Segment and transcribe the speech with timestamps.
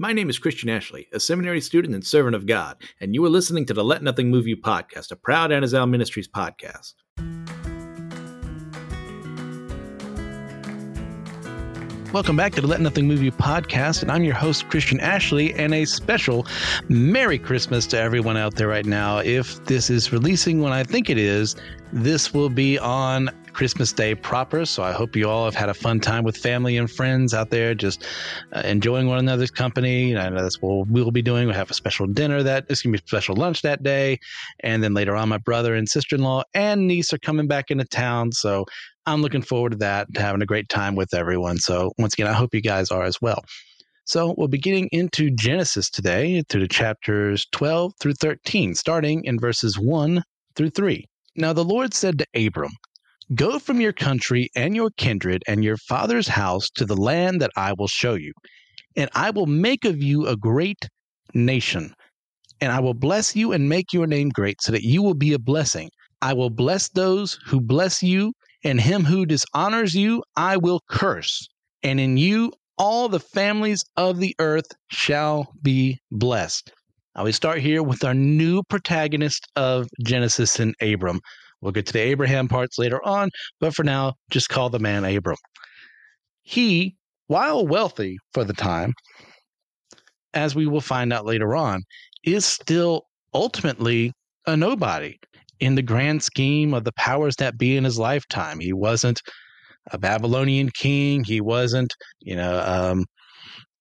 [0.00, 3.28] My name is Christian Ashley, a seminary student and servant of God, and you are
[3.28, 6.94] listening to the Let Nothing Move You podcast, a proud Anazal Ministries podcast.
[12.12, 15.52] Welcome back to the Let Nothing Move You podcast, and I'm your host, Christian Ashley,
[15.54, 16.46] and a special
[16.88, 19.18] Merry Christmas to everyone out there right now.
[19.18, 21.56] If this is releasing when I think it is,
[21.92, 24.64] this will be on Christmas Day proper.
[24.64, 27.50] So I hope you all have had a fun time with family and friends out
[27.50, 28.06] there, just
[28.52, 30.14] uh, enjoying one another's company.
[30.14, 31.46] And that's what we'll be doing.
[31.46, 34.18] We'll have a special dinner that it's gonna be a special lunch that day,
[34.60, 37.70] and then later on, my brother and sister in law and niece are coming back
[37.70, 38.32] into town.
[38.32, 38.64] So
[39.06, 41.58] I'm looking forward to that, to having a great time with everyone.
[41.58, 43.42] So once again, I hope you guys are as well.
[44.08, 49.38] So we'll be getting into Genesis today through the chapters 12 through 13, starting in
[49.38, 50.22] verses 1
[50.56, 51.04] through 3.
[51.36, 52.72] Now the Lord said to Abram,
[53.34, 57.50] Go from your country and your kindred and your father's house to the land that
[57.56, 58.32] I will show you,
[58.96, 60.88] and I will make of you a great
[61.34, 61.92] nation.
[62.60, 65.34] And I will bless you and make your name great, so that you will be
[65.34, 65.90] a blessing.
[66.22, 68.32] I will bless those who bless you,
[68.64, 71.46] and him who dishonors you I will curse.
[71.82, 76.72] And in you all the families of the earth shall be blessed.
[77.14, 81.20] Now we start here with our new protagonist of Genesis and Abram.
[81.60, 85.04] We'll get to the Abraham parts later on, but for now, just call the man
[85.04, 85.36] Abram.
[86.42, 88.94] He, while wealthy for the time,
[90.34, 91.82] as we will find out later on,
[92.24, 93.02] is still
[93.34, 94.12] ultimately
[94.46, 95.16] a nobody
[95.60, 98.60] in the grand scheme of the powers that be in his lifetime.
[98.60, 99.20] He wasn't
[99.90, 101.24] a Babylonian king.
[101.24, 103.04] He wasn't, you know, um,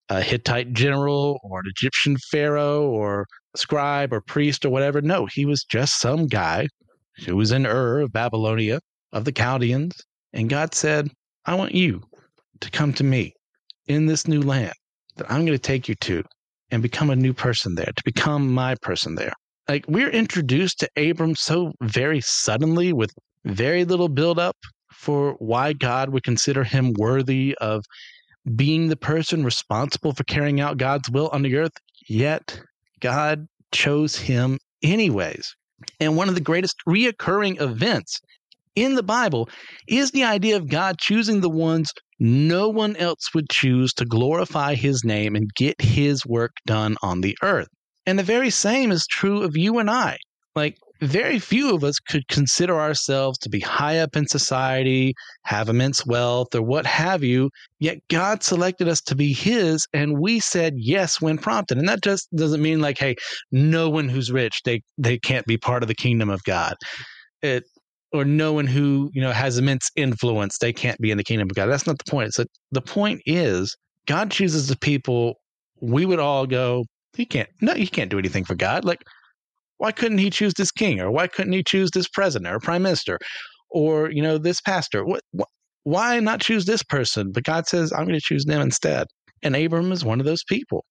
[0.09, 5.01] a Hittite general or an Egyptian pharaoh or scribe or priest or whatever.
[5.01, 6.67] No, he was just some guy
[7.25, 8.79] who was in Ur of Babylonia,
[9.11, 9.95] of the Chaldeans.
[10.33, 11.09] And God said,
[11.45, 12.03] I want you
[12.59, 13.33] to come to me
[13.87, 14.73] in this new land
[15.15, 16.23] that I'm going to take you to
[16.71, 19.33] and become a new person there, to become my person there.
[19.69, 23.11] Like we're introduced to Abram so very suddenly with
[23.45, 24.55] very little buildup
[24.91, 27.83] for why God would consider him worthy of
[28.55, 31.73] being the person responsible for carrying out God's will on the earth.
[32.07, 32.61] Yet
[32.99, 35.53] God chose him anyways.
[35.99, 38.19] And one of the greatest reoccurring events
[38.75, 39.49] in the Bible
[39.87, 44.75] is the idea of God choosing the ones no one else would choose to glorify
[44.75, 47.67] his name and get his work done on the earth.
[48.05, 50.17] And the very same is true of you and I.
[50.55, 55.13] Like, very few of us could consider ourselves to be high up in society,
[55.43, 57.49] have immense wealth, or what have you,
[57.79, 61.77] yet God selected us to be His, and we said yes when prompted.
[61.77, 63.15] And that just doesn't mean like, hey,
[63.51, 66.75] no one who's rich, they, they can't be part of the kingdom of God.
[67.41, 67.63] It,
[68.13, 71.47] or no one who you know has immense influence, they can't be in the kingdom
[71.49, 71.67] of God.
[71.67, 72.33] That's not the point.
[72.33, 73.75] So the point is
[74.05, 75.35] God chooses the people
[75.81, 78.85] we would all go, he can't, no, he can't do anything for God.
[78.85, 79.03] Like,
[79.77, 82.83] why couldn't he choose this king or why couldn't he choose this president or prime
[82.83, 83.17] minister
[83.69, 85.05] or you know this pastor?
[85.05, 85.21] What,
[85.83, 87.31] why not choose this person?
[87.31, 89.07] But god says i'm going to choose them instead.
[89.43, 90.83] And abram is one of those people.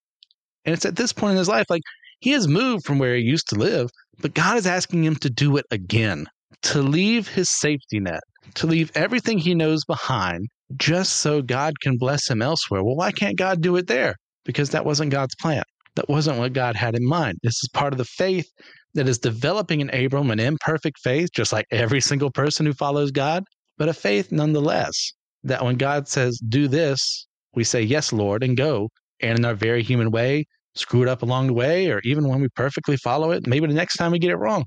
[0.64, 1.82] And it's at this point in his life like
[2.20, 5.30] he has moved from where he used to live but god is asking him to
[5.30, 6.26] do it again
[6.62, 8.22] to leave his safety net
[8.54, 12.82] to leave everything he knows behind just so god can bless him elsewhere.
[12.82, 14.16] Well why can't god do it there?
[14.44, 15.64] Because that wasn't god's plan
[15.96, 17.38] that wasn't what God had in mind.
[17.42, 18.48] This is part of the faith
[18.94, 23.10] that is developing in Abram, an imperfect faith, just like every single person who follows
[23.10, 23.44] God,
[23.76, 25.12] but a faith nonetheless.
[25.44, 28.88] That when God says, do this, we say, yes, Lord, and go.
[29.20, 32.40] And in our very human way, screw it up along the way, or even when
[32.40, 34.64] we perfectly follow it, maybe the next time we get it wrong.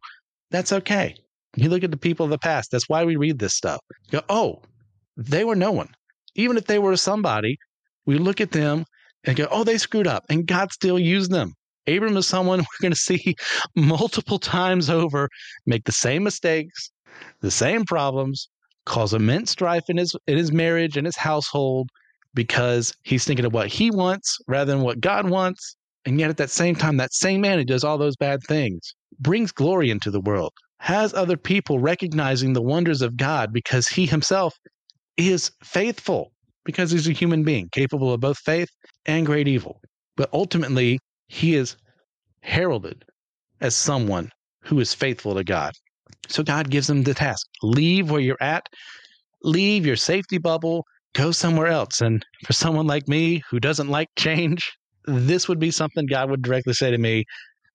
[0.52, 1.16] That's okay.
[1.56, 2.72] You look at the people of the past.
[2.72, 3.80] That's why we read this stuff.
[4.12, 4.62] You go, oh,
[5.18, 5.90] they were no one.
[6.36, 7.58] Even if they were somebody,
[8.06, 8.86] we look at them
[9.26, 11.54] and go, oh, they screwed up, and God still used them.
[11.88, 13.36] Abram is someone we're going to see
[13.76, 15.30] multiple times over
[15.66, 16.92] make the same mistakes,
[17.42, 18.50] the same problems,
[18.86, 21.90] cause immense strife in his in his marriage and his household
[22.34, 25.76] because he's thinking of what he wants rather than what God wants.
[26.06, 28.94] And yet at that same time, that same man who does all those bad things
[29.20, 34.06] brings glory into the world, has other people recognizing the wonders of God because he
[34.06, 34.56] himself
[35.18, 36.32] is faithful
[36.66, 38.70] because he's a human being capable of both faith
[39.06, 39.80] and great evil.
[40.16, 41.78] But ultimately, he is
[42.42, 43.06] heralded
[43.62, 44.32] as someone
[44.64, 45.74] who is faithful to God.
[46.28, 48.68] So God gives him the task leave where you're at,
[49.44, 52.02] leave your safety bubble, go somewhere else.
[52.02, 54.72] And for someone like me who doesn't like change,
[55.06, 57.26] this would be something God would directly say to me,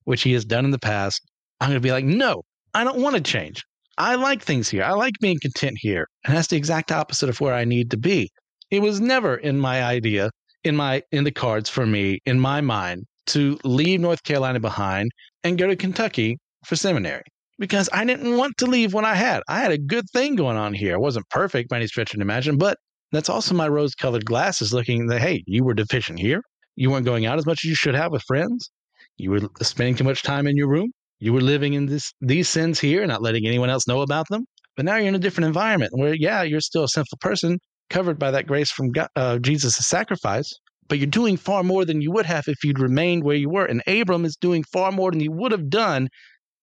[0.04, 1.20] which he has done in the past.
[1.60, 2.42] I'm going to be like, no,
[2.74, 3.62] I don't want to change.
[3.96, 4.82] I like things here.
[4.82, 6.06] I like being content here.
[6.24, 8.30] And that's the exact opposite of where I need to be.
[8.70, 10.30] It was never in my idea
[10.64, 15.10] in my in the cards for me in my mind to leave North Carolina behind
[15.42, 17.22] and go to Kentucky for seminary
[17.58, 19.42] because I didn't want to leave what I had.
[19.48, 20.94] I had a good thing going on here.
[20.94, 22.78] I wasn't perfect by any stretch of the imagination, but
[23.12, 26.42] that's also my rose colored glasses looking that, hey, you were deficient here.
[26.76, 28.70] You weren't going out as much as you should have with friends.
[29.16, 30.90] You were spending too much time in your room.
[31.20, 34.44] You were living in this these sins here, not letting anyone else know about them.
[34.76, 37.58] But now you're in a different environment where, yeah, you're still a sinful person
[37.90, 40.50] covered by that grace from God, uh, Jesus' sacrifice,
[40.88, 43.64] but you're doing far more than you would have if you'd remained where you were.
[43.64, 46.08] And Abram is doing far more than he would have done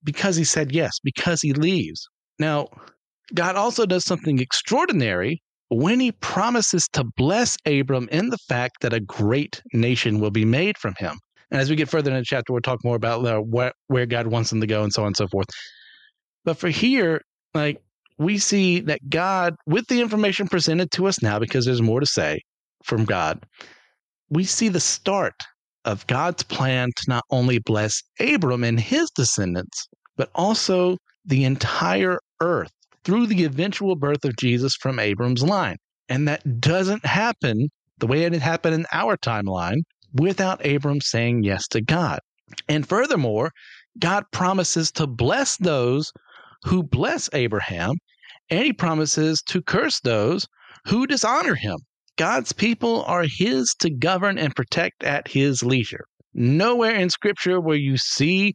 [0.03, 2.07] because he said yes, because he leaves.
[2.39, 2.67] Now,
[3.33, 8.93] God also does something extraordinary when he promises to bless Abram in the fact that
[8.93, 11.17] a great nation will be made from him.
[11.49, 14.05] And as we get further in the chapter, we'll talk more about uh, where, where
[14.05, 15.47] God wants him to go and so on and so forth.
[16.43, 17.21] But for here,
[17.53, 17.81] like
[18.21, 22.05] we see that God, with the information presented to us now, because there's more to
[22.05, 22.39] say
[22.83, 23.43] from God,
[24.29, 25.33] we see the start
[25.85, 29.87] of God's plan to not only bless Abram and his descendants,
[30.17, 32.71] but also the entire earth
[33.03, 35.77] through the eventual birth of Jesus from Abram's line.
[36.07, 39.81] And that doesn't happen the way it happened in our timeline
[40.13, 42.19] without Abram saying yes to God.
[42.69, 43.51] And furthermore,
[43.99, 46.11] God promises to bless those
[46.65, 47.95] who bless Abraham,
[48.51, 50.45] and he promises to curse those
[50.85, 51.77] who dishonor him.
[52.17, 56.05] God's people are his to govern and protect at his leisure.
[56.33, 58.53] Nowhere in scripture where you see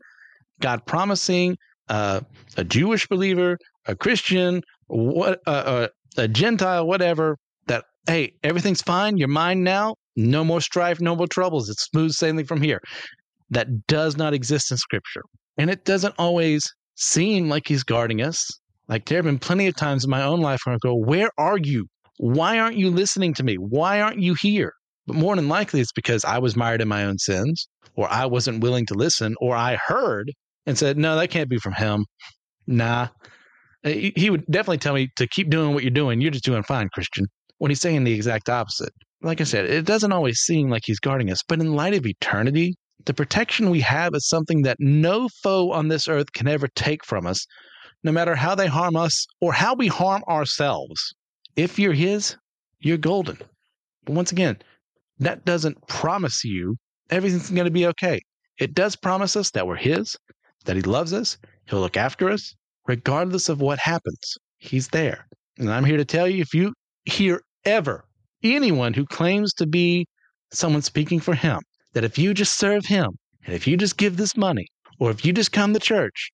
[0.61, 1.57] God promising
[1.89, 2.21] uh,
[2.57, 9.17] a Jewish believer, a Christian, what uh, uh, a Gentile, whatever, that hey, everything's fine,
[9.17, 12.81] you're mine now, no more strife, no more troubles, it's smooth sailing from here.
[13.51, 15.23] That does not exist in Scripture,
[15.57, 16.65] and it doesn't always
[16.97, 18.49] seem like He's guarding us.
[18.89, 21.31] Like there have been plenty of times in my own life where I go, "Where
[21.39, 21.87] are you?
[22.19, 23.57] Why aren't you listening to me?
[23.57, 24.73] Why aren't you here?"
[25.07, 28.27] But more than likely, it's because I was mired in my own sins, or I
[28.27, 30.33] wasn't willing to listen, or I heard
[30.67, 32.05] and said, No, that can't be from him.
[32.67, 33.09] Nah.
[33.85, 36.21] Uh, he would definitely tell me to keep doing what you're doing.
[36.21, 37.27] You're just doing fine, Christian.
[37.59, 38.93] When he's saying the exact opposite.
[39.23, 42.05] Like I said, it doesn't always seem like he's guarding us, but in light of
[42.05, 42.75] eternity,
[43.07, 47.05] the protection we have is something that no foe on this earth can ever take
[47.05, 47.47] from us,
[48.03, 51.15] no matter how they harm us or how we harm ourselves.
[51.57, 52.37] If you're his,
[52.81, 53.39] you're golden.
[54.05, 54.59] But once again,
[55.19, 56.77] that doesn't promise you
[57.11, 58.21] everything's going to be okay.
[58.59, 60.17] It does promise us that we're his,
[60.67, 61.39] that He loves us,
[61.69, 62.55] He'll look after us,
[62.87, 64.37] regardless of what happens.
[64.59, 65.27] He's there.
[65.59, 66.73] And I'm here to tell you if you
[67.05, 68.05] hear ever
[68.43, 70.07] anyone who claims to be
[70.53, 71.61] someone speaking for Him,
[71.95, 73.11] that if you just serve Him,
[73.45, 74.67] and if you just give this money,
[75.01, 76.31] or if you just come to church,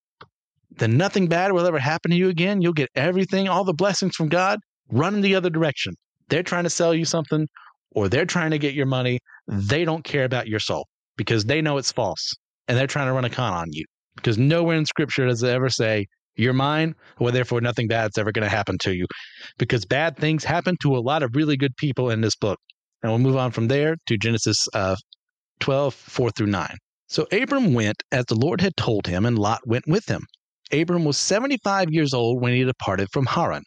[0.76, 2.62] then nothing bad will ever happen to you again.
[2.62, 4.58] You'll get everything, all the blessings from God,
[4.90, 5.94] run in the other direction.
[6.28, 7.46] They're trying to sell you something,
[7.92, 9.19] or they're trying to get your money.
[9.46, 10.86] They don't care about your soul
[11.16, 12.32] because they know it's false
[12.69, 13.84] and they're trying to run a con on you
[14.16, 18.32] because nowhere in scripture does it ever say you're mine well therefore nothing bad's ever
[18.32, 19.06] going to happen to you
[19.58, 22.58] because bad things happen to a lot of really good people in this book
[23.02, 24.96] and we'll move on from there to genesis uh,
[25.60, 26.76] 12 4 through 9
[27.08, 30.22] so abram went as the lord had told him and lot went with him
[30.72, 33.62] abram was 75 years old when he departed from haran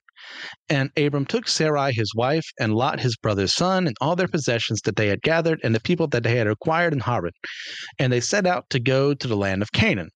[0.70, 4.82] and Abram took Sarai his wife, and Lot his brother's son, and all their possessions
[4.82, 7.34] that they had gathered, and the people that they had acquired in Haran.
[8.00, 10.10] And they set out to go to the land of Canaan.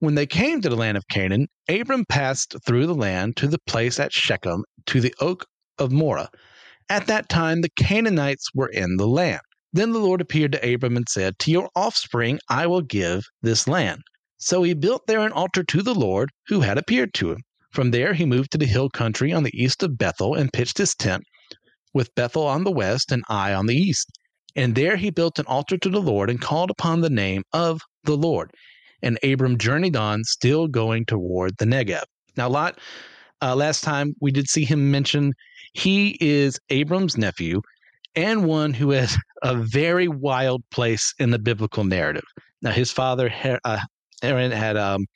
[0.00, 3.58] When they came to the land of Canaan, Abram passed through the land to the
[3.66, 5.46] place at Shechem, to the oak
[5.78, 6.28] of Moreh.
[6.88, 9.40] At that time, the Canaanites were in the land.
[9.72, 13.66] Then the Lord appeared to Abram and said, To your offspring I will give this
[13.66, 14.02] land.
[14.38, 17.42] So he built there an altar to the Lord who had appeared to him.
[17.72, 20.78] From there he moved to the hill country on the east of Bethel and pitched
[20.78, 21.24] his tent,
[21.92, 24.08] with Bethel on the west and Ai on the east.
[24.56, 27.80] And there he built an altar to the Lord and called upon the name of
[28.04, 28.50] the Lord
[29.02, 32.02] and Abram journeyed on, still going toward the Negev.
[32.36, 32.78] Now, Lot,
[33.42, 35.32] uh, last time we did see him mention
[35.72, 37.60] he is Abram's nephew
[38.16, 42.24] and one who has a very wild place in the biblical narrative.
[42.62, 43.32] Now, his father,
[43.64, 43.78] uh,
[44.22, 45.06] Haran, had um,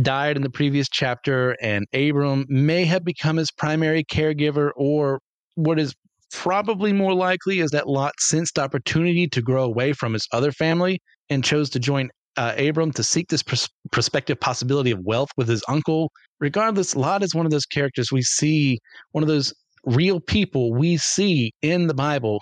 [0.00, 5.20] died in the previous chapter, and Abram may have become his primary caregiver, or
[5.54, 5.94] what is
[6.32, 11.00] probably more likely is that Lot sensed opportunity to grow away from his other family
[11.30, 15.48] and chose to join uh, Abram to seek this pros- prospective possibility of wealth with
[15.48, 16.10] his uncle.
[16.40, 18.80] Regardless, Lot is one of those characters we see,
[19.12, 22.40] one of those real people we see in the Bible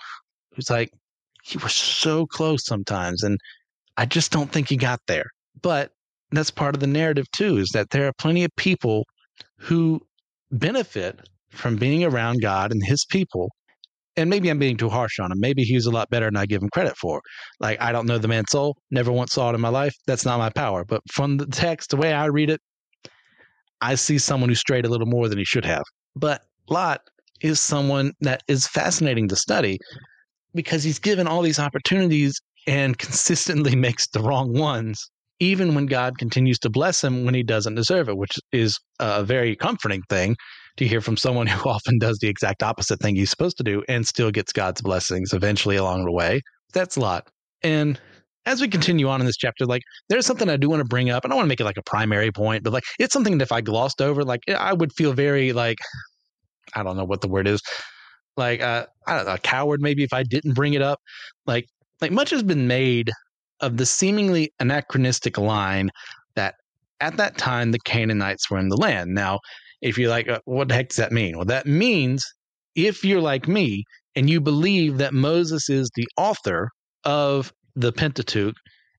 [0.55, 0.89] who's like,
[1.43, 3.21] he was so close sometimes.
[3.21, 3.37] And
[3.97, 5.25] I just don't think he got there.
[5.63, 5.91] But
[6.31, 9.05] that's part of the narrative too, is that there are plenty of people
[9.57, 9.99] who
[10.51, 13.49] benefit from being around God and his people
[14.15, 15.39] and maybe I'm being too harsh on him.
[15.39, 17.21] Maybe he was a lot better than I give him credit for.
[17.59, 19.95] Like, I don't know the man's soul, never once saw it in my life.
[20.05, 20.85] That's not my power.
[20.85, 22.61] But from the text, the way I read it,
[23.81, 25.83] I see someone who strayed a little more than he should have.
[26.15, 27.01] But Lot
[27.41, 29.77] is someone that is fascinating to study
[30.53, 35.09] because he's given all these opportunities and consistently makes the wrong ones,
[35.43, 39.23] even when God continues to bless him when he doesn't deserve it, which is a
[39.23, 40.37] very comforting thing
[40.77, 43.83] to hear from someone who often does the exact opposite thing he's supposed to do
[43.89, 46.41] and still gets God's blessings eventually along the way.
[46.73, 47.29] That's a lot.
[47.61, 47.99] And
[48.45, 51.09] as we continue on in this chapter, like there's something I do want to bring
[51.09, 53.37] up, and I want to make it like a primary point, but like it's something
[53.37, 55.77] that if I glossed over, like I would feel very like
[56.73, 57.61] I don't know what the word is,
[58.35, 60.99] like uh, I don't know, a coward maybe if I didn't bring it up.
[61.45, 61.67] Like
[62.01, 63.11] like much has been made
[63.59, 65.89] of the seemingly anachronistic line
[66.35, 66.55] that
[66.99, 69.13] at that time the Canaanites were in the land.
[69.13, 69.39] Now,
[69.81, 71.35] if you're like, uh, what the heck does that mean?
[71.35, 72.25] Well, that means
[72.75, 73.83] if you're like me
[74.15, 76.69] and you believe that Moses is the author
[77.03, 78.55] of the Pentateuch,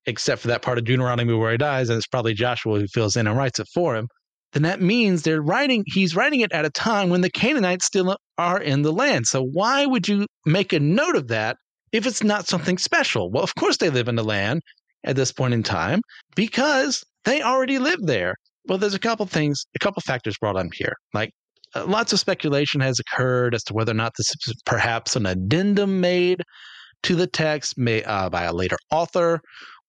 [0.06, 3.16] except for that part of Deuteronomy where he dies, and it's probably Joshua who fills
[3.16, 4.08] in and writes it for him,
[4.52, 8.16] then that means they're writing, he's writing it at a time when the Canaanites still
[8.38, 9.26] are in the land.
[9.26, 11.56] So why would you make a note of that
[11.95, 13.31] if it's not something special?
[13.31, 14.61] Well, of course they live in the land
[15.05, 16.01] at this point in time
[16.35, 18.35] because they already live there.
[18.67, 20.95] Well, there's a couple things, a couple factors brought up here.
[21.13, 21.31] Like
[21.75, 25.25] uh, lots of speculation has occurred as to whether or not this is perhaps an
[25.25, 26.43] addendum made
[27.05, 29.41] to the text may, uh, by a later author,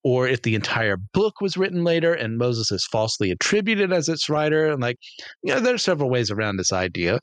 [0.03, 4.29] or if the entire book was written later and Moses is falsely attributed as its
[4.29, 4.67] writer.
[4.67, 4.97] And like,
[5.41, 7.17] you know, there are several ways around this idea.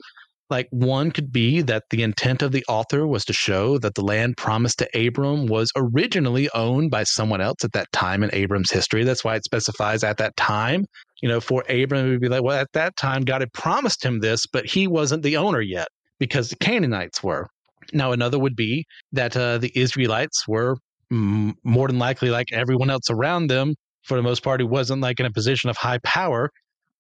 [0.53, 4.05] Like one could be that the intent of the author was to show that the
[4.05, 8.71] land promised to Abram was originally owned by someone else at that time in Abram's
[8.71, 9.03] history.
[9.03, 10.85] That's why it specifies at that time.
[11.23, 14.05] You know, for Abram, it would be like, well, at that time, God had promised
[14.05, 17.49] him this, but he wasn't the owner yet because the Canaanites were.
[17.95, 20.77] Now, another would be that uh, the Israelites were
[21.11, 25.01] m- more than likely, like everyone else around them, for the most part, who wasn't
[25.01, 26.51] like in a position of high power,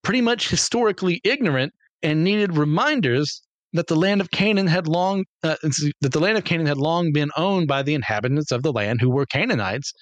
[0.02, 3.42] pretty much historically ignorant and needed reminders
[3.72, 7.12] that the land of Canaan had long uh, that the land of Canaan had long
[7.12, 9.92] been owned by the inhabitants of the land who were Canaanites,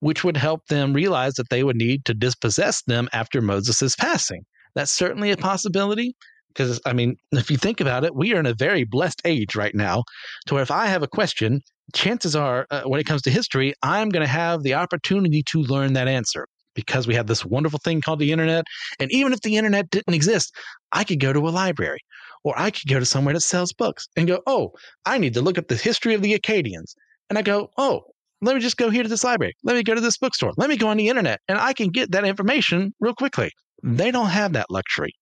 [0.00, 4.42] which would help them realize that they would need to dispossess them after Moses' passing.
[4.74, 6.14] That's certainly a possibility
[6.48, 9.56] because I mean, if you think about it, we are in a very blessed age
[9.56, 10.04] right now,
[10.46, 11.60] to where if I have a question,
[11.94, 15.62] chances are, uh, when it comes to history, I'm going to have the opportunity to
[15.62, 18.64] learn that answer because we have this wonderful thing called the internet.
[18.98, 20.54] And even if the internet didn't exist,
[20.92, 22.00] I could go to a library
[22.44, 24.72] or I could go to somewhere that sells books and go, oh,
[25.06, 26.94] I need to look up the history of the Acadians.
[27.30, 28.02] And I go, oh,
[28.40, 29.54] let me just go here to this library.
[29.62, 30.52] Let me go to this bookstore.
[30.56, 33.50] Let me go on the internet and I can get that information real quickly.
[33.82, 35.12] They don't have that luxury.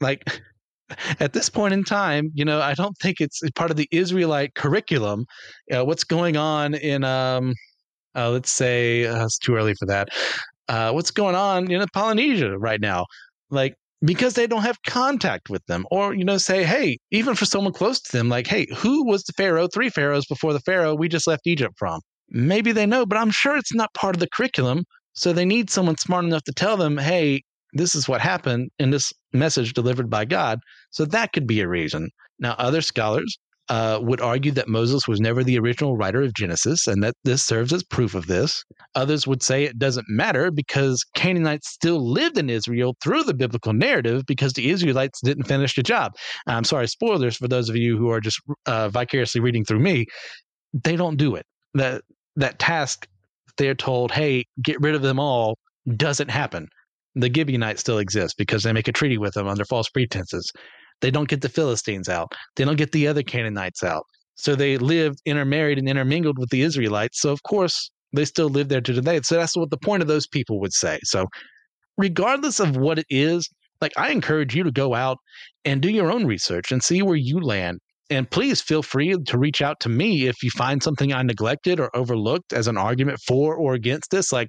[0.00, 0.40] Like
[1.20, 4.54] at this point in time, you know, I don't think it's part of the Israelite
[4.54, 5.24] curriculum.
[5.74, 7.54] Uh, what's going on in, um,
[8.14, 10.08] uh, let's say, uh, it's too early for that
[10.68, 13.06] uh, what's going on in Polynesia right now.
[13.50, 17.46] Like, because they don't have contact with them or you know say hey even for
[17.46, 20.94] someone close to them like hey who was the pharaoh three pharaohs before the pharaoh
[20.94, 22.00] we just left egypt from?
[22.28, 24.84] Maybe they know but i'm sure it's not part of the curriculum.
[25.14, 27.42] So they need someone smart enough to tell them hey
[27.72, 30.60] this is what happened in this message delivered by god.
[30.90, 32.10] So that could be a reason.
[32.38, 36.86] Now other scholars uh, would argue that Moses was never the original writer of Genesis
[36.86, 38.64] and that this serves as proof of this.
[38.94, 43.72] Others would say it doesn't matter because Canaanites still lived in Israel through the biblical
[43.72, 46.12] narrative because the Israelites didn't finish the job.
[46.46, 50.06] I'm sorry, spoilers for those of you who are just uh, vicariously reading through me.
[50.72, 51.46] They don't do it.
[51.74, 52.02] That
[52.36, 53.06] that task
[53.56, 55.58] they're told, hey, get rid of them all,
[55.96, 56.68] doesn't happen.
[57.14, 60.52] The Gibeonites still exist because they make a treaty with them under false pretenses.
[61.00, 62.32] They don't get the Philistines out.
[62.56, 64.04] They don't get the other Canaanites out.
[64.36, 67.20] So they lived intermarried and intermingled with the Israelites.
[67.20, 69.20] So of course they still live there to today.
[69.22, 70.98] So that's what the point of those people would say.
[71.04, 71.26] So
[71.96, 73.48] regardless of what it is,
[73.80, 75.18] like I encourage you to go out
[75.64, 77.80] and do your own research and see where you land.
[78.08, 81.80] And please feel free to reach out to me if you find something I neglected
[81.80, 84.32] or overlooked as an argument for or against this.
[84.32, 84.48] Like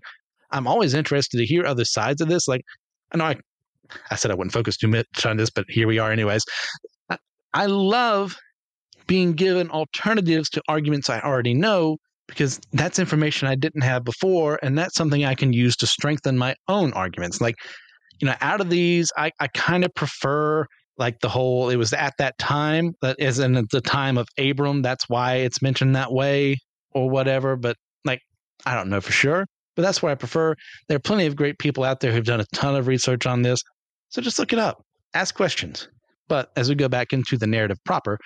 [0.52, 2.48] I'm always interested to hear other sides of this.
[2.48, 2.62] Like
[3.12, 3.36] I know I
[4.12, 6.44] I said I wouldn't focus too much on this, but here we are, anyways.
[7.54, 8.36] I, love
[9.08, 14.60] being given alternatives to arguments I already know because that's information I didn't have before,
[14.62, 17.40] and that's something I can use to strengthen my own arguments.
[17.40, 17.56] Like,
[18.20, 20.66] you know, out of these, I, I kind of prefer
[20.98, 24.82] like the whole it was at that time that is in the time of Abram.
[24.82, 26.58] That's why it's mentioned that way
[26.92, 27.56] or whatever.
[27.56, 28.22] But like,
[28.66, 29.46] I don't know for sure.
[29.76, 30.56] But that's what I prefer.
[30.90, 33.44] There are plenty of great people out there who've done a ton of research on
[33.44, 33.62] this.
[34.10, 34.84] So just look it up,
[35.14, 35.88] ask questions.
[36.28, 38.18] But as we go back into the narrative proper,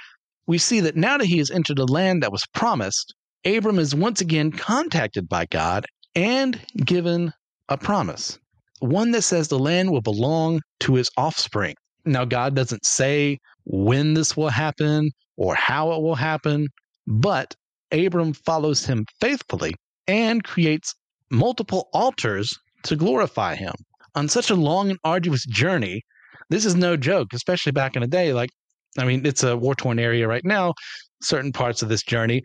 [0.47, 3.13] we see that now that he has entered a land that was promised,
[3.45, 5.85] Abram is once again contacted by God
[6.15, 7.33] and given
[7.69, 8.37] a promise,
[8.79, 11.75] one that says the land will belong to his offspring.
[12.05, 16.67] Now, God doesn't say when this will happen or how it will happen,
[17.07, 17.55] but
[17.91, 19.73] Abram follows him faithfully
[20.07, 20.93] and creates
[21.29, 23.73] multiple altars to glorify him.
[24.15, 26.01] On such a long and arduous journey,
[26.49, 28.33] this is no joke, especially back in the day.
[28.33, 28.49] Like,
[28.97, 30.73] I mean, it's a war torn area right now,
[31.21, 32.43] certain parts of this journey,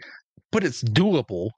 [0.52, 1.50] but it's doable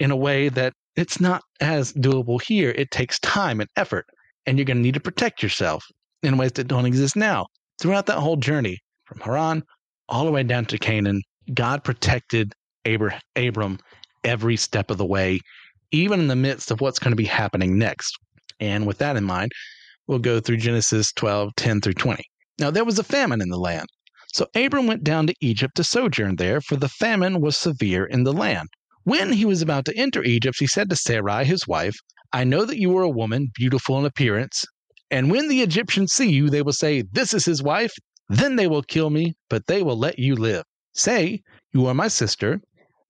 [0.00, 2.70] in a way that it's not as doable here.
[2.70, 4.06] It takes time and effort,
[4.46, 5.84] and you're going to need to protect yourself
[6.22, 7.46] in ways that don't exist now.
[7.80, 9.62] Throughout that whole journey, from Haran
[10.08, 11.20] all the way down to Canaan,
[11.54, 12.52] God protected
[12.84, 13.78] Abram
[14.24, 15.40] every step of the way,
[15.90, 18.16] even in the midst of what's going to be happening next.
[18.62, 19.50] And with that in mind,
[20.06, 22.22] we'll go through Genesis 12, 10 through 20.
[22.60, 23.88] Now there was a famine in the land.
[24.32, 28.22] So Abram went down to Egypt to sojourn there, for the famine was severe in
[28.22, 28.68] the land.
[29.02, 31.96] When he was about to enter Egypt, he said to Sarai, his wife,
[32.32, 34.64] I know that you are a woman, beautiful in appearance.
[35.10, 37.92] And when the Egyptians see you, they will say, This is his wife.
[38.28, 40.62] Then they will kill me, but they will let you live.
[40.94, 41.42] Say,
[41.72, 42.60] You are my sister,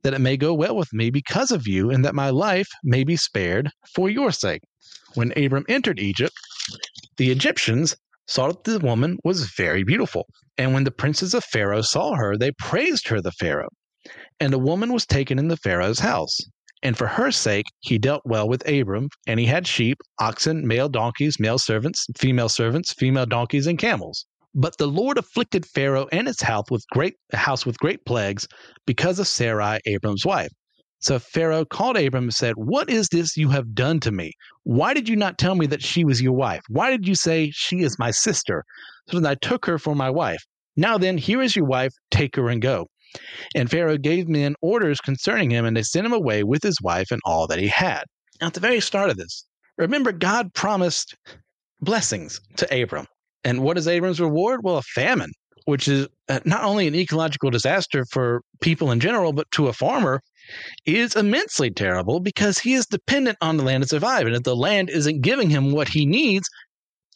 [0.02, 3.04] that it may go well with me because of you, and that my life may
[3.04, 4.62] be spared for your sake.
[5.14, 6.34] When Abram entered Egypt,
[7.16, 10.26] the Egyptians saw that the woman was very beautiful.
[10.56, 13.70] And when the princes of Pharaoh saw her, they praised her the Pharaoh.
[14.40, 16.38] And a woman was taken in the Pharaoh's house.
[16.82, 20.88] And for her sake he dealt well with Abram, and he had sheep, oxen, male
[20.88, 24.26] donkeys, male servants, female servants, female donkeys, and camels.
[24.54, 28.48] But the Lord afflicted Pharaoh and his house with great house with great plagues
[28.86, 30.52] because of Sarai, Abram's wife.
[31.02, 34.32] So Pharaoh called Abram and said, What is this you have done to me?
[34.62, 36.62] Why did you not tell me that she was your wife?
[36.68, 38.64] Why did you say, She is my sister?
[39.10, 40.42] So that I took her for my wife.
[40.76, 42.86] Now then, here is your wife, take her and go.
[43.54, 47.10] And Pharaoh gave men orders concerning him, and they sent him away with his wife
[47.10, 48.04] and all that he had.
[48.40, 49.44] Now, at the very start of this,
[49.76, 51.16] remember God promised
[51.80, 53.06] blessings to Abram.
[53.44, 54.60] And what is Abram's reward?
[54.62, 55.32] Well, a famine,
[55.64, 59.72] which is uh, not only an ecological disaster for people in general, but to a
[59.72, 60.20] farmer,
[60.84, 64.26] is immensely terrible because he is dependent on the land to survive.
[64.26, 66.48] And if the land isn't giving him what he needs,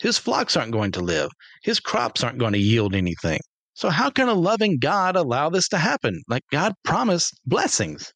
[0.00, 1.30] his flocks aren't going to live,
[1.62, 3.40] his crops aren't going to yield anything.
[3.74, 6.22] So, how can a loving God allow this to happen?
[6.28, 8.12] Like, God promised blessings.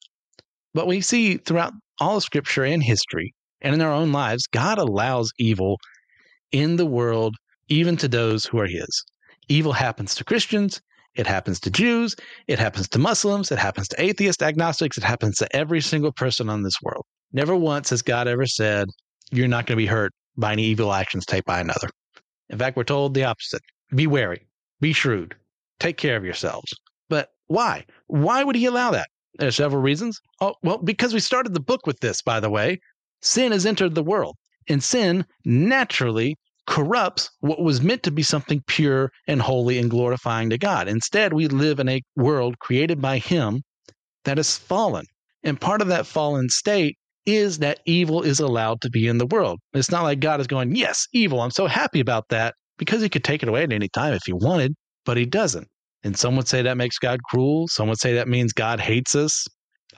[0.72, 4.78] But we see throughout all of scripture and history and in our own lives, God
[4.78, 5.78] allows evil
[6.52, 7.36] in the world
[7.68, 9.04] even to those who are his.
[9.48, 10.80] Evil happens to Christians,
[11.14, 12.14] it happens to Jews,
[12.46, 16.48] it happens to Muslims, it happens to atheists, agnostics, it happens to every single person
[16.48, 17.04] on this world.
[17.32, 18.88] Never once has God ever said,
[19.30, 21.88] You're not going to be hurt by any evil actions taken by another.
[22.48, 23.62] In fact, we're told the opposite
[23.94, 24.46] be wary,
[24.80, 25.34] be shrewd,
[25.78, 26.72] take care of yourselves.
[27.08, 27.84] But why?
[28.06, 29.08] Why would he allow that?
[29.38, 30.20] There are several reasons.
[30.40, 32.80] Oh, well, because we started the book with this, by the way.
[33.22, 34.36] Sin has entered the world,
[34.68, 36.36] and sin naturally
[36.70, 40.86] corrupts what was meant to be something pure and holy and glorifying to God.
[40.86, 43.62] Instead, we live in a world created by Him
[44.24, 45.04] that is fallen.
[45.42, 49.26] And part of that fallen state is that evil is allowed to be in the
[49.26, 49.58] world.
[49.74, 51.40] It's not like God is going, Yes, evil.
[51.40, 54.22] I'm so happy about that because He could take it away at any time if
[54.24, 54.72] He wanted,
[55.04, 55.66] but He doesn't.
[56.04, 57.66] And some would say that makes God cruel.
[57.66, 59.44] Some would say that means God hates us.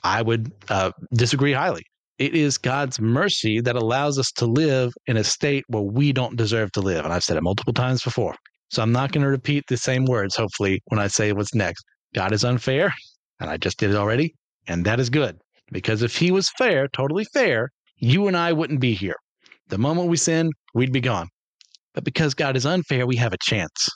[0.03, 1.83] I would uh, disagree highly.
[2.23, 6.37] It is God's mercy that allows us to live in a state where we don't
[6.37, 7.05] deserve to live.
[7.05, 8.37] And I've said it multiple times before.
[8.71, 11.85] So I'm not going to repeat the same words, hopefully, when I say what's next.
[12.15, 12.95] God is unfair,
[13.41, 14.37] and I just did it already.
[14.69, 15.37] And that is good.
[15.73, 19.17] Because if he was fair, totally fair, you and I wouldn't be here.
[19.67, 21.27] The moment we sin, we'd be gone.
[21.93, 23.89] But because God is unfair, we have a chance.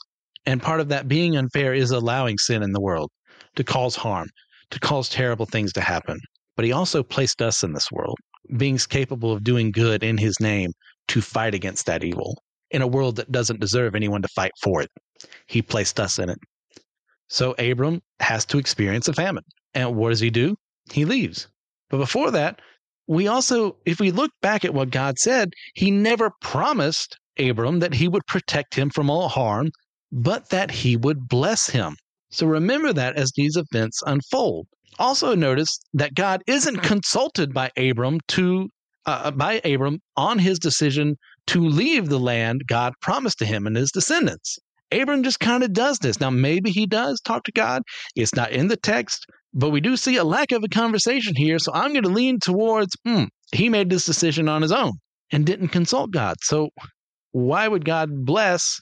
[0.47, 3.09] And part of that being unfair is allowing sin in the world
[3.55, 4.27] to cause harm,
[4.73, 6.19] to cause terrible things to happen
[6.57, 8.19] but he also placed us in this world,
[8.57, 10.73] beings capable of doing good in his name
[11.09, 14.83] to fight against that evil in a world that doesn't deserve anyone to fight for
[14.83, 14.91] it.
[15.47, 16.39] He placed us in it.
[17.29, 19.45] So Abram has to experience a famine.
[19.75, 20.57] And what does he do?
[20.93, 21.49] He leaves.
[21.91, 22.61] But before that,
[23.07, 27.95] we also, if we look back at what God said, he never promised Abram that
[27.95, 29.71] he would protect him from all harm,
[30.11, 31.97] but that he would bless him.
[32.31, 34.67] So remember that as these events unfold.
[34.99, 38.69] Also notice that God isn't consulted by Abram to
[39.07, 43.77] uh, by Abram on his decision to leave the land God promised to him and
[43.77, 44.59] his descendants.
[44.93, 46.21] Abram just kind of does this.
[46.21, 47.83] Now, maybe he does talk to God.
[48.15, 51.59] It's not in the text, but we do see a lack of a conversation here.
[51.59, 54.93] So I'm going to lean towards hmm, he made this decision on his own
[55.33, 56.37] and didn't consult God.
[56.43, 56.69] So
[57.33, 58.79] why would God bless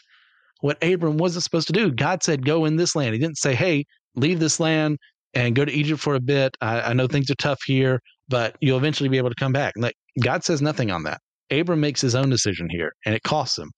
[0.60, 1.90] what Abram wasn't supposed to do?
[1.90, 3.14] God said, go in this land.
[3.14, 4.98] He didn't say, hey, leave this land
[5.34, 6.56] and go to Egypt for a bit.
[6.60, 9.74] I, I know things are tough here, but you'll eventually be able to come back.
[9.76, 11.20] Like God says nothing on that.
[11.50, 13.70] Abram makes his own decision here, and it costs him.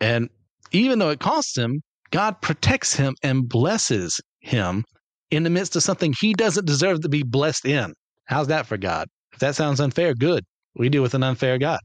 [0.00, 0.28] And
[0.72, 4.84] even though it costs him, God protects him and blesses him
[5.30, 7.94] in the midst of something he doesn't deserve to be blessed in.
[8.26, 9.08] How's that for God?
[9.32, 10.44] If that sounds unfair, good.
[10.76, 11.80] We deal with an unfair God.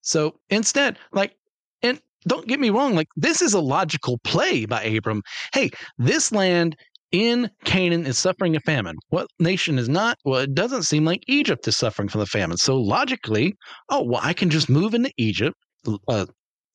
[0.00, 1.34] So instead, like,
[1.82, 5.22] and don't get me wrong, like, this is a logical play by Abram.
[5.52, 6.76] Hey, this land
[7.16, 8.96] in Canaan is suffering a famine.
[9.08, 10.18] What nation is not?
[10.26, 12.58] Well, it doesn't seem like Egypt is suffering from the famine.
[12.58, 13.54] So logically,
[13.88, 15.56] oh, well, I can just move into Egypt,
[16.08, 16.26] uh,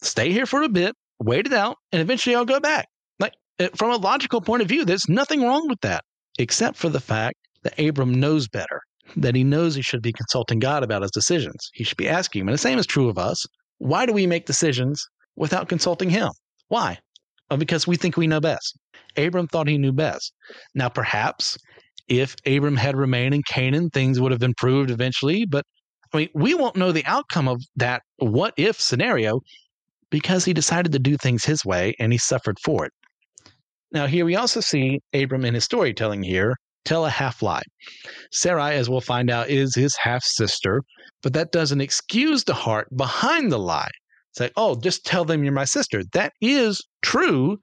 [0.01, 2.87] stay here for a bit, wait it out, and eventually I'll go back.
[3.19, 6.03] Like, eh, from a logical point of view, there's nothing wrong with that,
[6.39, 8.81] except for the fact that Abram knows better,
[9.17, 11.69] that he knows he should be consulting God about his decisions.
[11.75, 12.47] He should be asking him.
[12.47, 13.45] And the same is true of us.
[13.77, 16.31] Why do we make decisions without consulting him?
[16.69, 16.97] Why?
[17.51, 18.75] Well, because we think we know best.
[19.17, 20.33] Abram thought he knew best.
[20.73, 21.57] Now, perhaps
[22.07, 25.45] if Abram had remained in Canaan, things would have improved eventually.
[25.45, 25.63] But
[26.13, 29.39] I mean, we won't know the outcome of that what if scenario
[30.09, 32.91] because he decided to do things his way and he suffered for it.
[33.93, 37.63] Now, here we also see Abram in his storytelling here tell a half lie.
[38.31, 40.81] Sarai, as we'll find out, is his half sister,
[41.21, 43.89] but that doesn't excuse the heart behind the lie.
[44.33, 46.03] Say, like, oh, just tell them you're my sister.
[46.13, 47.57] That is true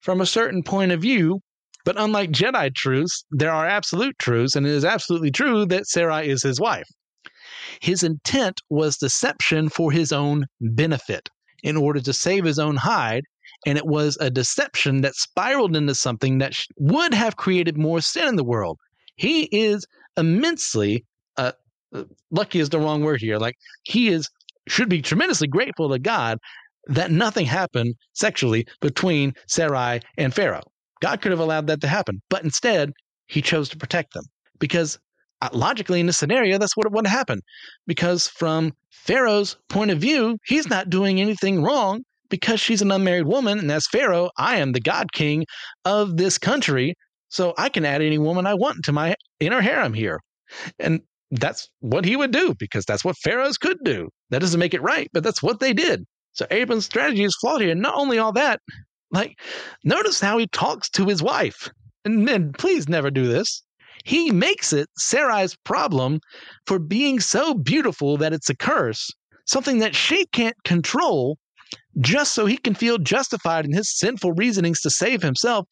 [0.00, 1.40] from a certain point of view,
[1.84, 6.28] but unlike Jedi truths, there are absolute truths, and it is absolutely true that Sarai
[6.28, 6.88] is his wife.
[7.80, 11.28] His intent was deception for his own benefit
[11.62, 13.24] in order to save his own hide.
[13.66, 18.28] And it was a deception that spiraled into something that would have created more sin
[18.28, 18.78] in the world.
[19.16, 19.84] He is
[20.16, 21.04] immensely,
[21.36, 21.52] uh,
[21.92, 23.38] uh, lucky is the wrong word here.
[23.38, 24.28] Like he is,
[24.68, 26.38] should be tremendously grateful to God
[26.88, 30.64] that nothing happened sexually between Sarai and Pharaoh.
[31.00, 32.92] God could have allowed that to happen, but instead,
[33.26, 34.24] he chose to protect them
[34.58, 34.98] because
[35.40, 37.40] uh, logically in this scenario, that's what would happen.
[37.86, 43.26] Because from Pharaoh's point of view, he's not doing anything wrong because she's an unmarried
[43.26, 43.58] woman.
[43.58, 45.44] And as Pharaoh, I am the God king
[45.84, 46.94] of this country.
[47.28, 50.18] So I can add any woman I want to my inner harem here.
[50.78, 54.08] And that's what he would do because that's what pharaohs could do.
[54.30, 56.04] That doesn't make it right, but that's what they did.
[56.38, 57.72] So Abram's strategy is flawed here.
[57.72, 58.60] And not only all that,
[59.10, 59.40] like,
[59.82, 61.68] notice how he talks to his wife.
[62.04, 63.64] And men, please never do this.
[64.04, 66.20] He makes it Sarai's problem
[66.64, 69.10] for being so beautiful that it's a curse,
[69.46, 71.38] something that she can't control,
[71.98, 75.66] just so he can feel justified in his sinful reasonings to save himself,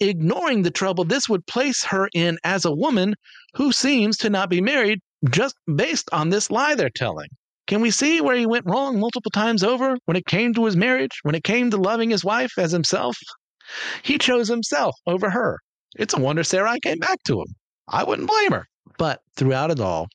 [0.00, 3.14] ignoring the trouble this would place her in as a woman
[3.54, 7.30] who seems to not be married just based on this lie they're telling.
[7.70, 10.76] Can we see where he went wrong multiple times over when it came to his
[10.76, 13.16] marriage, when it came to loving his wife as himself?
[14.02, 15.56] He chose himself over her.
[15.94, 17.46] It's a wonder Sarai came back to him.
[17.86, 18.66] I wouldn't blame her.
[18.98, 20.08] But throughout it all,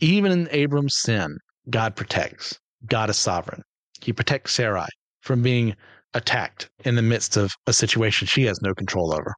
[0.00, 1.36] even in Abram's sin,
[1.68, 2.58] God protects.
[2.86, 3.60] God is sovereign.
[4.00, 4.88] He protects Sarai
[5.20, 5.76] from being
[6.14, 9.34] attacked in the midst of a situation she has no control over.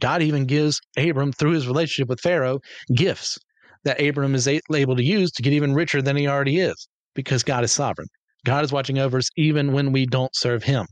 [0.00, 2.58] God even gives Abram, through his relationship with Pharaoh,
[2.96, 3.38] gifts
[3.84, 7.42] that Abram is able to use to get even richer than he already is because
[7.42, 8.08] God is sovereign.
[8.44, 10.86] God is watching over us even when we don't serve him.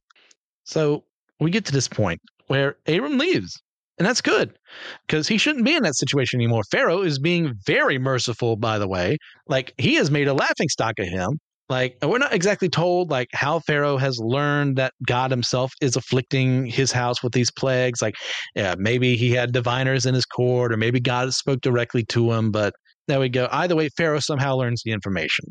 [0.65, 1.05] So
[1.39, 3.57] we get to this point where Abram leaves.
[3.99, 4.59] And that's good
[5.07, 6.63] because he shouldn't be in that situation anymore.
[6.71, 9.19] Pharaoh is being very merciful, by the way.
[9.47, 11.39] Like he has made a laughing stock of him.
[11.69, 16.67] Like we're not exactly told like how Pharaoh has learned that God himself is afflicting
[16.67, 18.03] his house with these plagues.
[18.03, 18.17] Like
[18.57, 22.51] yeah, maybe he had diviners in his court, or maybe God spoke directly to him.
[22.51, 22.75] But
[23.07, 23.49] there we go.
[23.51, 25.47] Either way, Pharaoh somehow learns the information.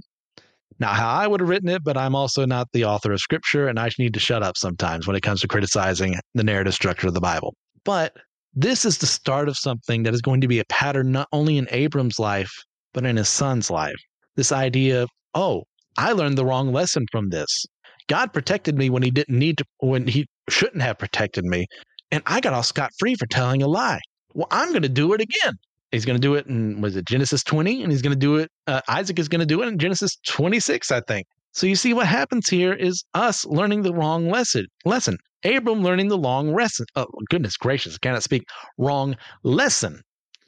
[0.80, 3.68] Not how I would have written it, but I'm also not the author of scripture,
[3.68, 7.08] and I need to shut up sometimes when it comes to criticizing the narrative structure
[7.08, 7.56] of the Bible.
[7.84, 8.16] But
[8.54, 11.58] this is the start of something that is going to be a pattern not only
[11.58, 12.52] in Abram's life,
[12.94, 13.96] but in his son's life.
[14.36, 15.64] This idea of, oh,
[15.98, 17.66] I learned the wrong lesson from this.
[18.08, 21.66] God protected me when he didn't need to, when he shouldn't have protected me.
[22.12, 24.00] And I got all scot free for telling a lie.
[24.34, 25.54] Well, I'm going to do it again.
[25.94, 27.84] He's going to do it in, was it Genesis 20?
[27.84, 30.18] And he's going to do it, uh, Isaac is going to do it in Genesis
[30.28, 31.28] 26, I think.
[31.54, 34.66] So you see what happens here is us learning the wrong lesson.
[34.86, 35.18] Lesson.
[35.46, 36.88] Abram learning the long lesson.
[36.96, 38.44] Oh, goodness gracious, I cannot speak.
[38.80, 40.02] Wrong lesson.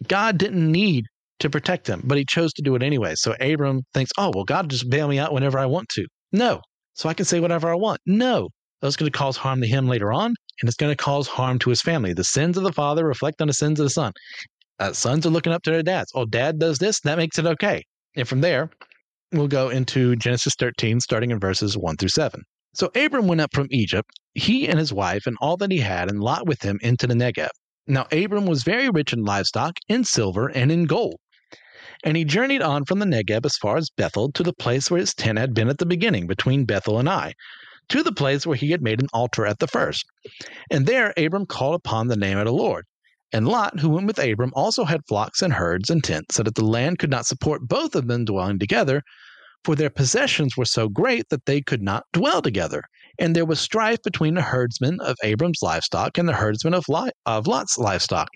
[0.07, 1.05] God didn't need
[1.39, 3.13] to protect him, but he chose to do it anyway.
[3.15, 6.07] So Abram thinks, oh, well, God just bail me out whenever I want to.
[6.31, 6.61] No.
[6.95, 7.99] So I can say whatever I want.
[8.07, 8.49] No.
[8.81, 11.59] That's going to cause harm to him later on, and it's going to cause harm
[11.59, 12.13] to his family.
[12.13, 14.11] The sins of the father reflect on the sins of the son.
[14.79, 16.11] Uh, sons are looking up to their dads.
[16.15, 17.83] Oh, dad does this, that makes it okay.
[18.15, 18.69] And from there,
[19.31, 22.41] we'll go into Genesis 13, starting in verses 1 through 7.
[22.73, 26.09] So Abram went up from Egypt, he and his wife, and all that he had,
[26.09, 27.49] and Lot with him into the Negev,
[27.87, 31.15] Now, Abram was very rich in livestock, in silver, and in gold.
[32.03, 34.99] And he journeyed on from the Negeb as far as Bethel to the place where
[34.99, 37.33] his tent had been at the beginning, between Bethel and Ai,
[37.89, 40.05] to the place where he had made an altar at the first.
[40.69, 42.85] And there Abram called upon the name of the Lord.
[43.35, 46.55] And Lot, who went with Abram, also had flocks and herds and tents, so that
[46.55, 49.01] the land could not support both of them dwelling together,
[49.65, 52.81] for their possessions were so great that they could not dwell together.
[53.19, 57.11] And there was strife between the herdsmen of Abram's livestock and the herdsmen of, Lot,
[57.25, 58.29] of Lot's livestock.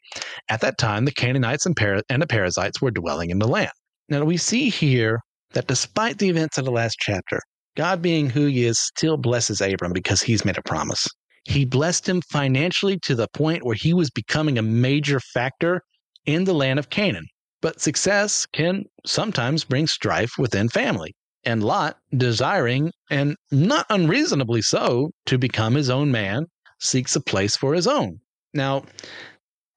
[0.50, 3.72] At that time, the Canaanites and, Par- and the Perizzites were dwelling in the land.
[4.10, 5.22] Now, we see here
[5.54, 7.40] that despite the events of the last chapter,
[7.78, 11.08] God being who he is still blesses Abram because he's made a promise.
[11.50, 15.82] He blessed him financially to the point where he was becoming a major factor
[16.28, 17.26] in the land of Canaan.
[17.60, 25.10] But success can sometimes bring strife within family and Lot, desiring, and not unreasonably so,
[25.26, 26.46] to become his own man,
[26.80, 28.20] seeks a place for his own.
[28.54, 28.84] Now,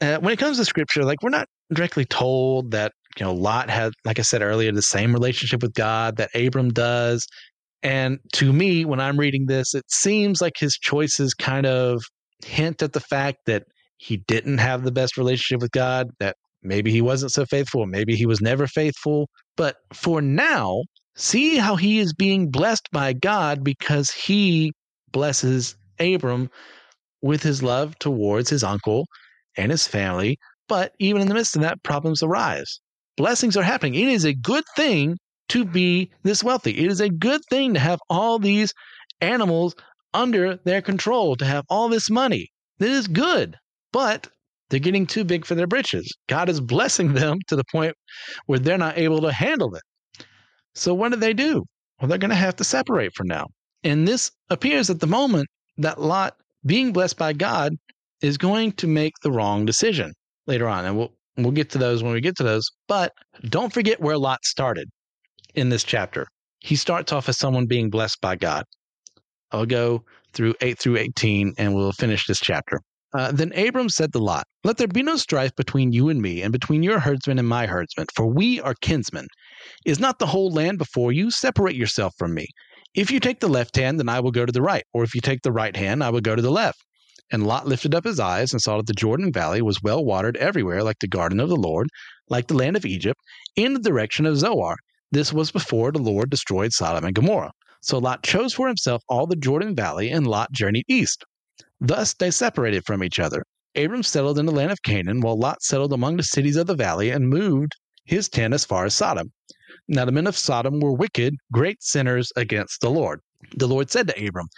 [0.03, 3.71] uh, when it comes to scripture, like we're not directly told that, you know, Lot
[3.71, 7.27] had, like I said earlier, the same relationship with God that Abram does.
[7.83, 12.03] And to me, when I'm reading this, it seems like his choices kind of
[12.45, 13.65] hint at the fact that
[13.97, 18.15] he didn't have the best relationship with God, that maybe he wasn't so faithful, maybe
[18.15, 19.29] he was never faithful.
[19.57, 20.83] But for now,
[21.15, 24.73] See how he is being blessed by God because he
[25.11, 26.49] blesses Abram
[27.21, 29.07] with his love towards his uncle
[29.57, 30.39] and his family.
[30.69, 32.81] But even in the midst of that, problems arise.
[33.17, 33.95] Blessings are happening.
[33.95, 36.79] It is a good thing to be this wealthy.
[36.79, 38.73] It is a good thing to have all these
[39.21, 39.75] animals
[40.15, 42.49] under their control, to have all this money.
[42.81, 43.57] It is good.
[43.93, 44.29] But
[44.71, 46.11] they're getting too big for their britches.
[46.29, 47.95] God is blessing them to the point
[48.47, 49.83] where they're not able to handle it.
[50.75, 51.65] So what do they do?
[52.01, 53.47] Well, they're going to have to separate from now.
[53.85, 57.75] And this appears at the moment that Lot, being blessed by God,
[58.23, 60.13] is going to make the wrong decision
[60.47, 60.85] later on.
[60.85, 62.71] And we'll we'll get to those when we get to those.
[62.89, 63.13] But
[63.45, 64.89] don't forget where Lot started
[65.55, 66.27] in this chapter.
[66.61, 68.65] He starts off as someone being blessed by God.
[69.51, 72.81] I'll go through 8 through 18 and we'll finish this chapter.
[73.15, 76.41] Uh, then Abram said to Lot, Let there be no strife between you and me,
[76.41, 79.27] and between your herdsmen and my herdsmen, for we are kinsmen.
[79.85, 81.31] Is not the whole land before you?
[81.31, 82.47] Separate yourself from me.
[82.95, 85.15] If you take the left hand, then I will go to the right, or if
[85.15, 86.79] you take the right hand, I will go to the left.
[87.31, 90.37] And Lot lifted up his eyes and saw that the Jordan Valley was well watered
[90.39, 91.89] everywhere, like the garden of the Lord,
[92.29, 93.21] like the land of Egypt,
[93.57, 94.77] in the direction of Zoar.
[95.13, 97.53] This was before the Lord destroyed Sodom and Gomorrah.
[97.83, 101.23] So Lot chose for himself all the Jordan Valley, and Lot journeyed east.
[101.79, 103.45] Thus they separated from each other.
[103.77, 106.75] Abram settled in the land of Canaan, while Lot settled among the cities of the
[106.75, 107.73] valley and moved
[108.07, 109.31] his tent as far as Sodom.
[109.87, 113.21] Now the men of Sodom were wicked, great sinners against the Lord.
[113.55, 114.49] The Lord said to Abram,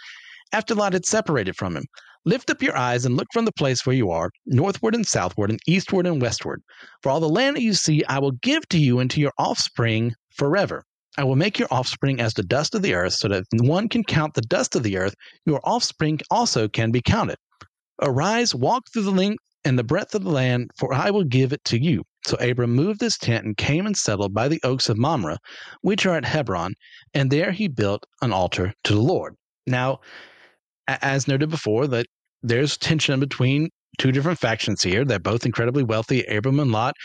[0.53, 1.83] after Lot had separated from him,
[2.23, 5.49] Lift up your eyes and look from the place where you are, northward and southward,
[5.49, 6.61] and eastward and westward.
[7.03, 9.33] For all the land that you see, I will give to you and to your
[9.37, 10.83] offspring forever.
[11.17, 14.03] I will make your offspring as the dust of the earth, so that one can
[14.03, 17.37] count the dust of the earth, your offspring also can be counted.
[18.01, 21.53] Arise, walk through the length and the breadth of the land, for I will give
[21.53, 22.03] it to you.
[22.27, 25.37] So Abram moved his tent and came and settled by the oaks of Mamre,
[25.81, 26.73] which are at Hebron,
[27.13, 29.35] and there he built an altar to the Lord.
[29.65, 29.99] Now,
[30.87, 32.07] as noted before, that
[32.43, 35.05] there's tension between two different factions here.
[35.05, 36.95] They're both incredibly wealthy, Abram and Lot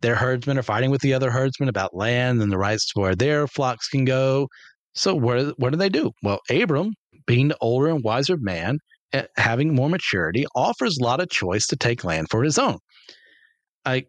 [0.00, 3.14] their herdsmen are fighting with the other herdsmen about land and the rights to where
[3.14, 4.48] their flocks can go.
[4.94, 6.12] So what what do they do?
[6.22, 6.92] Well, Abram,
[7.26, 8.78] being the older and wiser man,
[9.12, 12.78] eh, having more maturity, offers Lot a choice to take land for his own.
[13.84, 14.06] I,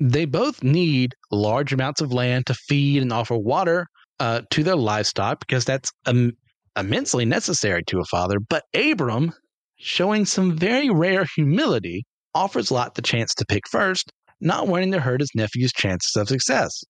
[0.00, 3.86] they both need large amounts of land to feed and offer water
[4.20, 6.32] uh, to their livestock because that's um,
[6.76, 8.38] immensely necessary to a father.
[8.40, 9.32] But Abram,
[9.76, 14.10] showing some very rare humility, offers Lot the chance to pick first
[14.42, 16.82] not wanting to hurt his nephew's chances of success.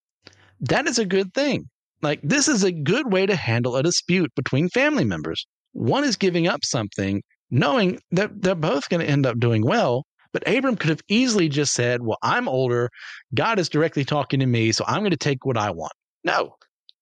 [0.61, 1.69] That is a good thing.
[2.01, 5.47] Like, this is a good way to handle a dispute between family members.
[5.73, 10.05] One is giving up something, knowing that they're both going to end up doing well.
[10.33, 12.88] But Abram could have easily just said, Well, I'm older.
[13.35, 15.93] God is directly talking to me, so I'm going to take what I want.
[16.25, 16.57] No.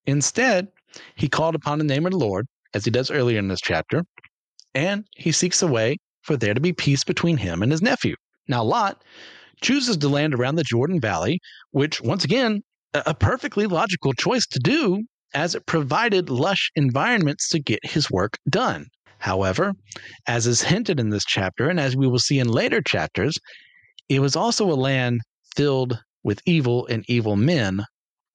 [0.06, 0.68] Instead,
[1.14, 4.02] he called upon the name of the Lord, as he does earlier in this chapter,
[4.74, 8.16] and he seeks a way for there to be peace between him and his nephew.
[8.48, 9.02] Now, Lot
[9.60, 12.62] chooses to land around the Jordan Valley, which, once again,
[12.94, 18.36] a perfectly logical choice to do as it provided lush environments to get his work
[18.48, 18.86] done.
[19.18, 19.74] However,
[20.26, 23.38] as is hinted in this chapter, and as we will see in later chapters,
[24.08, 25.20] it was also a land
[25.54, 27.84] filled with evil and evil men,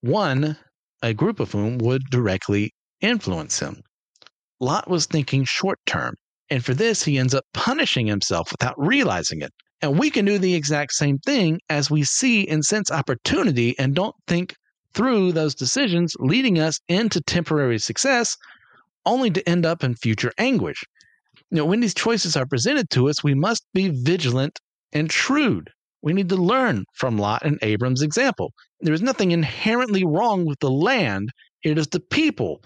[0.02, 0.58] one,
[1.02, 3.82] a group of whom would directly influence him.
[4.60, 6.16] Lot was thinking short term,
[6.50, 9.52] and for this he ends up punishing himself without realizing it.
[9.82, 13.94] And we can do the exact same thing as we see and sense opportunity and
[13.94, 14.56] don't think
[14.94, 18.38] through those decisions, leading us into temporary success
[19.06, 20.84] only to end up in future anguish.
[21.52, 24.60] You know, when these choices are presented to us, we must be vigilant
[24.94, 25.70] and shrewd.
[26.02, 28.54] We need to learn from Lot and Abram's example.
[28.80, 31.32] There is nothing inherently wrong with the land,
[31.64, 32.64] it is the people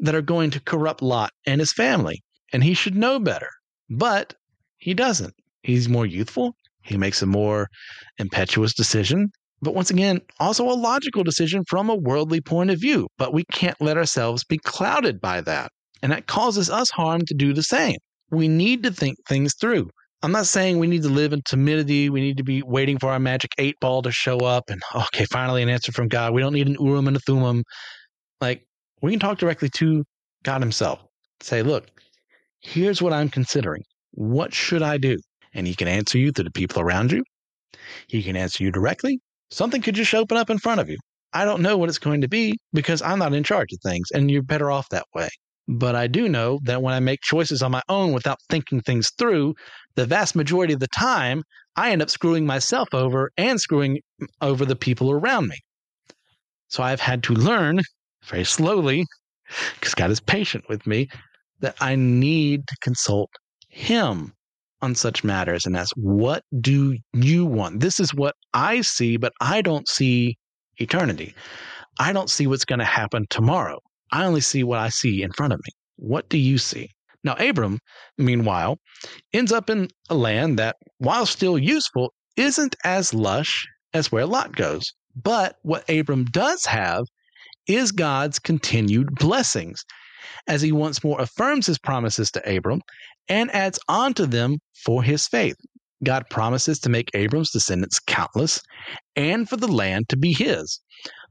[0.00, 2.22] that are going to corrupt Lot and his family.
[2.52, 3.48] And he should know better.
[3.88, 4.34] But
[4.78, 5.34] he doesn't.
[5.62, 6.54] He's more youthful.
[6.82, 7.68] He makes a more
[8.18, 9.30] impetuous decision.
[9.60, 13.06] But once again, also a logical decision from a worldly point of view.
[13.16, 15.70] But we can't let ourselves be clouded by that.
[16.02, 17.96] And that causes us harm to do the same.
[18.30, 19.88] We need to think things through.
[20.24, 22.08] I'm not saying we need to live in timidity.
[22.08, 25.26] We need to be waiting for our magic eight ball to show up and, okay,
[25.26, 26.32] finally an answer from God.
[26.32, 27.62] We don't need an Urim and a Thummim.
[28.40, 28.64] Like,
[29.00, 30.04] we can talk directly to
[30.44, 31.00] God Himself.
[31.40, 31.86] Say, look,
[32.60, 33.82] here's what I'm considering.
[34.12, 35.18] What should I do?
[35.54, 37.22] And He can answer you through the people around you.
[38.06, 39.20] He can answer you directly.
[39.50, 40.98] Something could just open up in front of you.
[41.32, 44.08] I don't know what it's going to be because I'm not in charge of things,
[44.12, 45.28] and you're better off that way.
[45.68, 49.10] But I do know that when I make choices on my own without thinking things
[49.16, 49.54] through,
[49.94, 51.42] the vast majority of the time,
[51.76, 54.00] I end up screwing myself over and screwing
[54.40, 55.56] over the people around me.
[56.68, 57.80] So I've had to learn
[58.24, 59.06] very slowly,
[59.74, 61.08] because God is patient with me,
[61.60, 63.30] that I need to consult
[63.68, 64.32] Him
[64.82, 67.80] on such matters and ask, What do you want?
[67.80, 70.36] This is what I see, but I don't see
[70.76, 71.34] eternity.
[71.98, 73.78] I don't see what's going to happen tomorrow.
[74.12, 75.72] I only see what I see in front of me.
[75.96, 76.88] What do you see?
[77.24, 77.78] Now, Abram,
[78.18, 78.78] meanwhile,
[79.32, 84.56] ends up in a land that, while still useful, isn't as lush as where Lot
[84.56, 84.92] goes.
[85.14, 87.04] But what Abram does have
[87.68, 89.84] is God's continued blessings,
[90.48, 92.80] as he once more affirms his promises to Abram
[93.28, 95.56] and adds on to them for his faith.
[96.04, 98.60] God promises to make Abram's descendants countless
[99.14, 100.80] and for the land to be his.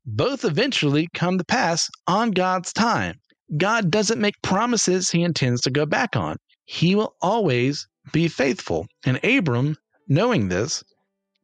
[0.06, 3.16] Both eventually come to pass on God's time.
[3.58, 6.38] God doesn't make promises he intends to go back on.
[6.66, 8.88] He will always be faithful.
[9.06, 9.76] And Abram,
[10.08, 10.84] knowing this,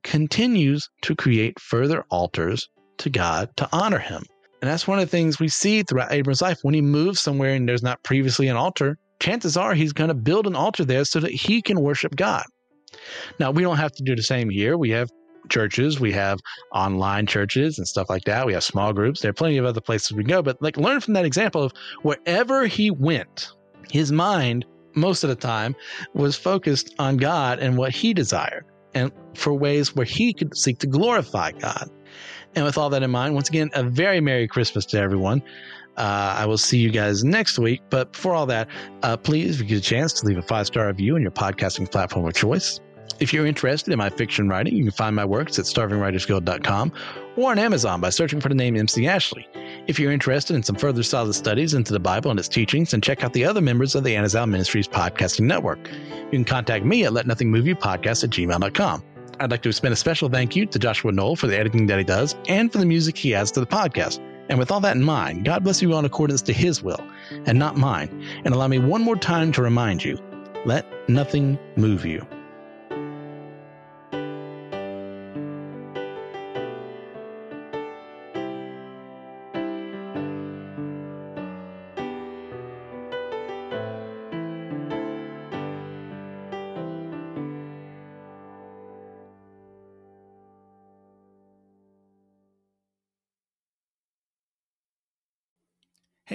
[0.04, 4.24] continues to create further altars to God to honor him.
[4.62, 6.60] And that's one of the things we see throughout Abram's life.
[6.64, 10.13] When he moves somewhere and there's not previously an altar, chances are he's going to
[10.13, 12.43] build an altar there so that he can worship God.
[13.39, 14.77] Now, we don't have to do the same here.
[14.77, 15.10] We have
[15.49, 16.39] churches, we have
[16.73, 18.45] online churches and stuff like that.
[18.45, 19.21] We have small groups.
[19.21, 21.63] There are plenty of other places we can go, but like learn from that example
[21.63, 23.49] of wherever he went,
[23.89, 25.75] his mind most of the time
[26.13, 30.80] was focused on God and what he desired and for ways where he could seek
[30.80, 31.89] to glorify God.
[32.56, 35.43] And with all that in mind, once again, a very Merry Christmas to everyone.
[35.98, 37.82] Uh, I will see you guys next week.
[37.90, 38.68] But before all that,
[39.04, 41.32] uh, please, if you get a chance to leave a five star review on your
[41.32, 42.80] podcasting platform of choice.
[43.20, 46.92] If you're interested in my fiction writing, you can find my works at starvingwritersguild.com
[47.36, 49.48] or on Amazon by searching for the name MC Ashley.
[49.88, 53.02] If you're interested in some further solid studies into the Bible and its teachings, then
[53.02, 55.80] check out the other members of the Anazao Ministries podcasting network.
[55.88, 59.04] You can contact me at letnothingmoveyoupodcast at gmail.com.
[59.40, 61.98] I'd like to extend a special thank you to Joshua Knoll for the editing that
[61.98, 64.20] he does and for the music he adds to the podcast.
[64.50, 67.06] And with all that in mind, God bless you all in accordance to His will
[67.46, 68.24] and not mine.
[68.46, 70.20] And allow me one more time to remind you
[70.66, 72.26] let nothing move you.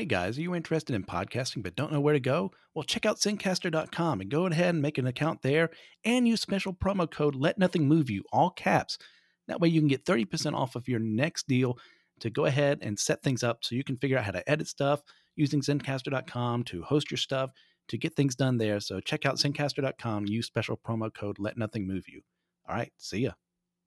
[0.02, 2.50] Hey guys, are you interested in podcasting but don't know where to go?
[2.74, 5.70] Well, check out Zencastr.com and go ahead and make an account there
[6.04, 8.98] and use special promo code Let Nothing Move You, all caps.
[9.46, 11.78] That way you can get 30% off of your next deal
[12.18, 14.66] to go ahead and set things up so you can figure out how to edit
[14.66, 15.02] stuff
[15.36, 17.52] using Zencastr.com to host your stuff
[17.86, 18.80] to get things done there.
[18.80, 22.22] So check out Zencastr.com, use special promo code Let Nothing Move You.
[22.68, 23.34] All right, see ya.